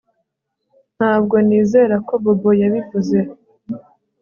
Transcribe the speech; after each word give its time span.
Ntabwo 0.97 1.35
nizera 1.47 1.95
ko 2.07 2.13
Bobo 2.23 2.49
yabivuze 2.61 3.17